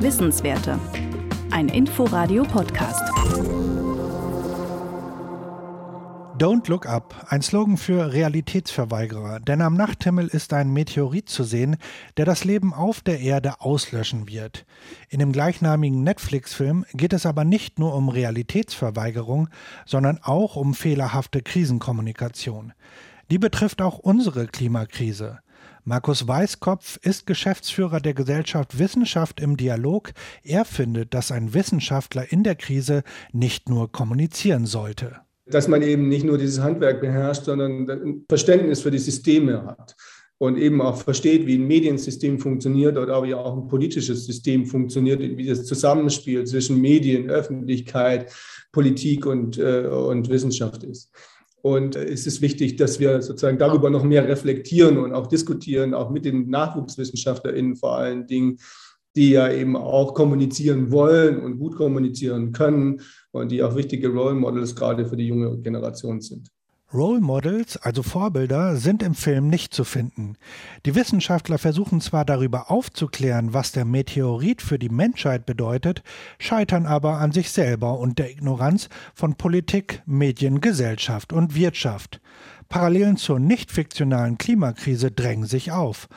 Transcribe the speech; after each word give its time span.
Wissenswerte. 0.00 0.78
Ein 1.50 1.68
Inforadio-Podcast. 1.68 3.02
Don't 6.38 6.66
Look 6.70 6.86
Up, 6.86 7.26
ein 7.28 7.42
Slogan 7.42 7.76
für 7.76 8.14
Realitätsverweigerer, 8.14 9.40
denn 9.40 9.60
am 9.60 9.74
Nachthimmel 9.74 10.28
ist 10.28 10.54
ein 10.54 10.72
Meteorit 10.72 11.28
zu 11.28 11.44
sehen, 11.44 11.76
der 12.16 12.24
das 12.24 12.44
Leben 12.44 12.72
auf 12.72 13.02
der 13.02 13.20
Erde 13.20 13.60
auslöschen 13.60 14.26
wird. 14.28 14.64
In 15.10 15.18
dem 15.18 15.32
gleichnamigen 15.32 16.02
Netflix-Film 16.02 16.86
geht 16.94 17.12
es 17.12 17.26
aber 17.26 17.44
nicht 17.44 17.78
nur 17.78 17.94
um 17.94 18.08
Realitätsverweigerung, 18.08 19.50
sondern 19.84 20.18
auch 20.22 20.56
um 20.56 20.72
fehlerhafte 20.72 21.42
Krisenkommunikation. 21.42 22.72
Die 23.30 23.38
betrifft 23.38 23.82
auch 23.82 23.98
unsere 23.98 24.46
Klimakrise. 24.46 25.40
Markus 25.84 26.28
Weißkopf 26.28 26.98
ist 27.02 27.26
Geschäftsführer 27.26 28.00
der 28.00 28.14
Gesellschaft 28.14 28.78
Wissenschaft 28.78 29.40
im 29.40 29.56
Dialog. 29.56 30.12
Er 30.42 30.64
findet, 30.64 31.14
dass 31.14 31.32
ein 31.32 31.54
Wissenschaftler 31.54 32.30
in 32.30 32.44
der 32.44 32.54
Krise 32.54 33.02
nicht 33.32 33.68
nur 33.68 33.90
kommunizieren 33.90 34.66
sollte 34.66 35.20
dass 35.46 35.66
man 35.66 35.82
eben 35.82 36.08
nicht 36.08 36.24
nur 36.24 36.38
dieses 36.38 36.60
Handwerk 36.60 37.00
beherrscht, 37.00 37.44
sondern 37.44 37.90
ein 37.90 38.24
Verständnis 38.28 38.82
für 38.82 38.92
die 38.92 38.98
Systeme 38.98 39.66
hat 39.66 39.96
und 40.38 40.56
eben 40.56 40.80
auch 40.80 40.96
versteht, 40.96 41.46
wie 41.46 41.56
ein 41.56 41.66
Mediensystem 41.66 42.38
funktioniert 42.38 42.96
oder 42.96 43.22
wie 43.22 43.34
auch 43.34 43.56
ein 43.56 43.68
politisches 43.68 44.24
System 44.24 44.64
funktioniert, 44.64 45.20
wie 45.20 45.46
das 45.46 45.66
Zusammenspiel 45.66 46.44
zwischen 46.44 46.80
Medien, 46.80 47.28
Öffentlichkeit, 47.28 48.32
Politik 48.72 49.26
und, 49.26 49.58
äh, 49.58 49.86
und 49.86 50.28
Wissenschaft 50.30 50.82
ist. 50.84 51.10
Und 51.62 51.96
es 51.96 52.26
ist 52.26 52.40
wichtig, 52.40 52.76
dass 52.76 53.00
wir 53.00 53.20
sozusagen 53.22 53.58
darüber 53.58 53.90
noch 53.90 54.04
mehr 54.04 54.26
reflektieren 54.26 54.98
und 54.98 55.12
auch 55.12 55.26
diskutieren, 55.26 55.94
auch 55.94 56.10
mit 56.10 56.24
den 56.24 56.48
NachwuchswissenschaftlerInnen 56.48 57.76
vor 57.76 57.96
allen 57.96 58.26
Dingen, 58.26 58.58
die 59.16 59.30
ja 59.30 59.50
eben 59.52 59.76
auch 59.76 60.14
kommunizieren 60.14 60.90
wollen 60.92 61.40
und 61.40 61.58
gut 61.58 61.76
kommunizieren 61.76 62.52
können 62.52 63.00
und 63.32 63.50
die 63.50 63.62
auch 63.62 63.74
wichtige 63.74 64.08
Role 64.08 64.34
Models 64.34 64.74
gerade 64.74 65.06
für 65.06 65.16
die 65.16 65.26
junge 65.26 65.58
Generation 65.58 66.20
sind. 66.20 66.48
Role 66.92 67.20
Models, 67.20 67.76
also 67.76 68.02
Vorbilder, 68.02 68.74
sind 68.76 69.02
im 69.04 69.14
Film 69.14 69.48
nicht 69.48 69.72
zu 69.72 69.84
finden. 69.84 70.36
Die 70.84 70.96
Wissenschaftler 70.96 71.58
versuchen 71.58 72.00
zwar 72.00 72.24
darüber 72.24 72.68
aufzuklären, 72.68 73.54
was 73.54 73.70
der 73.70 73.84
Meteorit 73.84 74.60
für 74.60 74.78
die 74.78 74.88
Menschheit 74.88 75.46
bedeutet, 75.46 76.02
scheitern 76.40 76.86
aber 76.86 77.18
an 77.18 77.30
sich 77.30 77.52
selber 77.52 78.00
und 78.00 78.18
der 78.18 78.32
Ignoranz 78.32 78.88
von 79.14 79.36
Politik, 79.36 80.02
Medien, 80.04 80.60
Gesellschaft 80.60 81.32
und 81.32 81.54
Wirtschaft. 81.54 82.20
Parallelen 82.68 83.16
zur 83.16 83.38
nicht 83.38 83.70
fiktionalen 83.70 84.36
Klimakrise 84.36 85.12
drängen 85.12 85.46
sich 85.46 85.70
auf. 85.70 86.08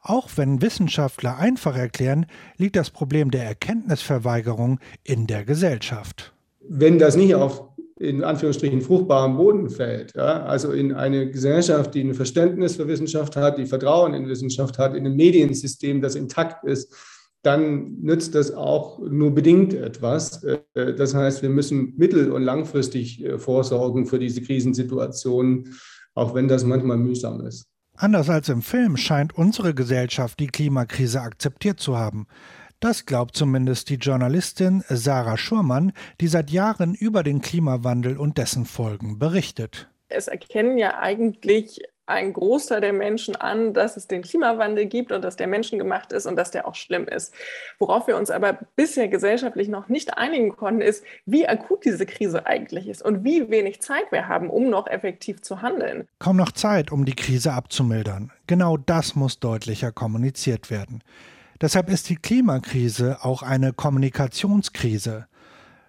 Auch 0.00 0.30
wenn 0.36 0.62
Wissenschaftler 0.62 1.36
einfach 1.36 1.76
erklären, 1.76 2.24
liegt 2.56 2.76
das 2.76 2.88
Problem 2.88 3.30
der 3.30 3.44
Erkenntnisverweigerung 3.44 4.80
in 5.04 5.26
der 5.26 5.44
Gesellschaft. 5.44 6.32
Wenn 6.68 6.98
das 6.98 7.16
nicht 7.16 7.34
auf 7.34 7.71
in 8.02 8.24
Anführungsstrichen 8.24 8.80
fruchtbaren 8.80 9.36
Boden 9.36 9.70
fällt, 9.70 10.14
ja, 10.16 10.42
also 10.44 10.72
in 10.72 10.92
eine 10.92 11.30
Gesellschaft, 11.30 11.94
die 11.94 12.02
ein 12.02 12.14
Verständnis 12.14 12.76
für 12.76 12.88
Wissenschaft 12.88 13.36
hat, 13.36 13.58
die 13.58 13.66
Vertrauen 13.66 14.12
in 14.12 14.28
Wissenschaft 14.28 14.78
hat, 14.78 14.94
in 14.94 15.06
ein 15.06 15.14
Mediensystem, 15.14 16.02
das 16.02 16.16
intakt 16.16 16.64
ist, 16.64 16.92
dann 17.42 18.00
nützt 18.00 18.34
das 18.34 18.52
auch 18.52 18.98
nur 19.00 19.32
bedingt 19.32 19.74
etwas. 19.74 20.42
Äh, 20.44 20.58
das 20.94 21.14
heißt, 21.14 21.42
wir 21.42 21.50
müssen 21.50 21.94
mittel- 21.96 22.32
und 22.32 22.42
langfristig 22.42 23.24
äh, 23.24 23.38
vorsorgen 23.38 24.06
für 24.06 24.18
diese 24.18 24.42
Krisensituationen, 24.42 25.74
auch 26.14 26.34
wenn 26.34 26.48
das 26.48 26.64
manchmal 26.64 26.98
mühsam 26.98 27.40
ist. 27.46 27.66
Anders 27.96 28.30
als 28.30 28.48
im 28.48 28.62
Film 28.62 28.96
scheint 28.96 29.36
unsere 29.36 29.74
Gesellschaft 29.74 30.40
die 30.40 30.46
Klimakrise 30.46 31.20
akzeptiert 31.20 31.78
zu 31.78 31.96
haben. 31.96 32.26
Das 32.82 33.06
glaubt 33.06 33.36
zumindest 33.36 33.90
die 33.90 33.94
Journalistin 33.94 34.82
Sarah 34.88 35.36
Schurmann, 35.36 35.92
die 36.20 36.26
seit 36.26 36.50
Jahren 36.50 36.96
über 36.96 37.22
den 37.22 37.40
Klimawandel 37.40 38.18
und 38.18 38.38
dessen 38.38 38.64
Folgen 38.64 39.20
berichtet. 39.20 39.88
Es 40.08 40.26
erkennen 40.26 40.76
ja 40.78 40.98
eigentlich 40.98 41.80
ein 42.06 42.32
Großteil 42.32 42.80
der 42.80 42.92
Menschen 42.92 43.36
an, 43.36 43.72
dass 43.72 43.96
es 43.96 44.08
den 44.08 44.22
Klimawandel 44.22 44.86
gibt 44.86 45.12
und 45.12 45.22
dass 45.22 45.36
der 45.36 45.46
menschengemacht 45.46 46.10
ist 46.10 46.26
und 46.26 46.34
dass 46.34 46.50
der 46.50 46.66
auch 46.66 46.74
schlimm 46.74 47.06
ist. 47.06 47.32
Worauf 47.78 48.08
wir 48.08 48.16
uns 48.16 48.32
aber 48.32 48.58
bisher 48.74 49.06
gesellschaftlich 49.06 49.68
noch 49.68 49.88
nicht 49.88 50.18
einigen 50.18 50.50
konnten, 50.56 50.80
ist, 50.80 51.04
wie 51.24 51.46
akut 51.46 51.84
diese 51.84 52.04
Krise 52.04 52.46
eigentlich 52.46 52.88
ist 52.88 53.00
und 53.04 53.22
wie 53.22 53.48
wenig 53.48 53.80
Zeit 53.80 54.10
wir 54.10 54.26
haben, 54.26 54.50
um 54.50 54.68
noch 54.68 54.88
effektiv 54.88 55.40
zu 55.40 55.62
handeln. 55.62 56.08
Kaum 56.18 56.36
noch 56.36 56.50
Zeit, 56.50 56.90
um 56.90 57.04
die 57.04 57.14
Krise 57.14 57.52
abzumildern. 57.52 58.32
Genau 58.48 58.76
das 58.76 59.14
muss 59.14 59.38
deutlicher 59.38 59.92
kommuniziert 59.92 60.68
werden. 60.68 61.04
Deshalb 61.62 61.88
ist 61.90 62.08
die 62.08 62.16
Klimakrise 62.16 63.24
auch 63.24 63.44
eine 63.44 63.72
Kommunikationskrise. 63.72 65.28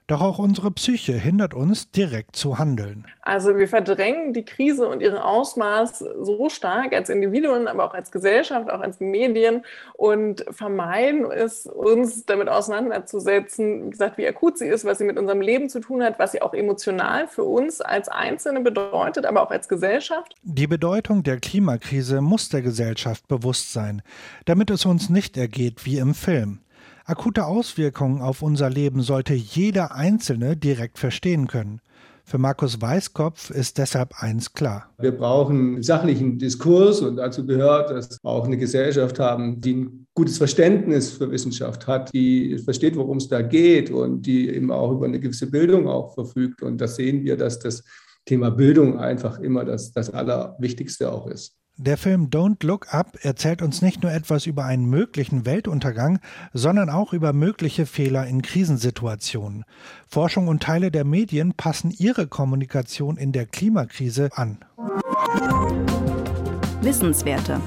Doch 0.07 0.21
auch 0.21 0.37
unsere 0.37 0.69
Psyche 0.71 1.13
hindert 1.13 1.53
uns, 1.53 1.89
direkt 1.91 2.35
zu 2.35 2.59
handeln. 2.59 3.05
Also 3.21 3.55
wir 3.57 3.69
verdrängen 3.69 4.33
die 4.33 4.43
Krise 4.43 4.87
und 4.87 5.01
ihren 5.01 5.17
Ausmaß 5.17 5.99
so 5.99 6.49
stark 6.49 6.93
als 6.93 7.09
Individuen, 7.09 7.67
aber 7.69 7.85
auch 7.85 7.93
als 7.93 8.11
Gesellschaft, 8.11 8.69
auch 8.69 8.81
als 8.81 8.99
Medien 8.99 9.63
und 9.93 10.43
vermeiden 10.51 11.31
es, 11.31 11.65
uns 11.67 12.25
damit 12.25 12.49
auseinanderzusetzen, 12.49 13.85
wie 13.85 13.89
gesagt, 13.91 14.17
wie 14.17 14.27
akut 14.27 14.57
sie 14.57 14.67
ist, 14.67 14.83
was 14.83 14.97
sie 14.97 15.05
mit 15.05 15.17
unserem 15.17 15.39
Leben 15.39 15.69
zu 15.69 15.79
tun 15.79 16.03
hat, 16.03 16.19
was 16.19 16.33
sie 16.33 16.41
auch 16.41 16.53
emotional 16.53 17.27
für 17.29 17.45
uns 17.45 17.79
als 17.79 18.09
Einzelne 18.09 18.59
bedeutet, 18.59 19.25
aber 19.25 19.41
auch 19.43 19.51
als 19.51 19.69
Gesellschaft. 19.69 20.35
Die 20.43 20.67
Bedeutung 20.67 21.23
der 21.23 21.39
Klimakrise 21.39 22.19
muss 22.19 22.49
der 22.49 22.61
Gesellschaft 22.61 23.27
bewusst 23.29 23.71
sein, 23.71 24.01
damit 24.43 24.69
es 24.69 24.85
uns 24.85 25.09
nicht 25.09 25.37
ergeht 25.37 25.85
wie 25.85 25.97
im 25.97 26.13
Film. 26.13 26.59
Akute 27.05 27.45
Auswirkungen 27.45 28.21
auf 28.21 28.41
unser 28.41 28.69
Leben 28.69 29.01
sollte 29.01 29.33
jeder 29.33 29.93
Einzelne 29.93 30.55
direkt 30.55 30.97
verstehen 30.97 31.47
können. 31.47 31.81
Für 32.23 32.37
Markus 32.37 32.81
Weißkopf 32.81 33.49
ist 33.49 33.77
deshalb 33.77 34.23
eins 34.23 34.53
klar. 34.53 34.89
Wir 34.99 35.11
brauchen 35.11 35.83
sachlichen 35.83 36.39
Diskurs 36.39 37.01
und 37.01 37.17
dazu 37.17 37.45
gehört, 37.45 37.91
dass 37.91 38.11
wir 38.23 38.29
auch 38.29 38.45
eine 38.45 38.57
Gesellschaft 38.57 39.19
haben, 39.19 39.59
die 39.59 39.73
ein 39.73 40.07
gutes 40.13 40.37
Verständnis 40.37 41.11
für 41.11 41.29
Wissenschaft 41.29 41.85
hat, 41.87 42.13
die 42.13 42.57
versteht, 42.59 42.95
worum 42.95 43.17
es 43.17 43.27
da 43.27 43.41
geht 43.41 43.91
und 43.91 44.21
die 44.21 44.47
eben 44.47 44.71
auch 44.71 44.93
über 44.93 45.05
eine 45.05 45.19
gewisse 45.19 45.51
Bildung 45.51 45.89
auch 45.89 46.13
verfügt. 46.13 46.61
Und 46.61 46.79
das 46.79 46.95
sehen 46.95 47.25
wir, 47.25 47.35
dass 47.35 47.59
das 47.59 47.83
Thema 48.25 48.49
Bildung 48.49 48.97
einfach 48.97 49.39
immer 49.39 49.65
das, 49.65 49.91
das 49.91 50.09
Allerwichtigste 50.09 51.11
auch 51.11 51.27
ist. 51.27 51.57
Der 51.77 51.97
Film 51.97 52.29
Don't 52.29 52.63
Look 52.63 52.93
Up 52.93 53.17
erzählt 53.23 53.63
uns 53.63 53.81
nicht 53.81 54.03
nur 54.03 54.11
etwas 54.11 54.45
über 54.45 54.63
einen 54.65 54.85
möglichen 54.85 55.47
Weltuntergang, 55.47 56.19
sondern 56.53 56.91
auch 56.91 57.13
über 57.13 57.33
mögliche 57.33 57.87
Fehler 57.87 58.27
in 58.27 58.43
Krisensituationen. 58.43 59.65
Forschung 60.07 60.47
und 60.47 60.61
Teile 60.61 60.91
der 60.91 61.03
Medien 61.03 61.55
passen 61.55 61.89
ihre 61.89 62.27
Kommunikation 62.27 63.17
in 63.17 63.31
der 63.31 63.47
Klimakrise 63.47 64.29
an. 64.35 64.59
Wissenswerte. 66.81 67.59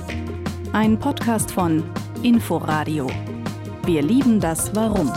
Ein 0.73 1.01
Podcast 1.01 1.51
von 1.51 1.83
Inforadio. 2.23 3.11
Wir 3.87 4.03
lieben 4.03 4.39
das 4.39 4.73
Warum. 4.73 5.13